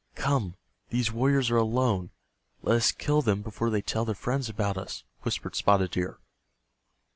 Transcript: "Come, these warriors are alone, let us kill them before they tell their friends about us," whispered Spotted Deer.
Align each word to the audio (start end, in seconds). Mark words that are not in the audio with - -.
"Come, 0.15 0.55
these 0.89 1.11
warriors 1.11 1.51
are 1.51 1.57
alone, 1.57 2.09
let 2.63 2.77
us 2.77 2.91
kill 2.91 3.21
them 3.21 3.43
before 3.43 3.69
they 3.69 3.83
tell 3.83 4.03
their 4.03 4.15
friends 4.15 4.49
about 4.49 4.75
us," 4.75 5.03
whispered 5.21 5.55
Spotted 5.55 5.91
Deer. 5.91 6.17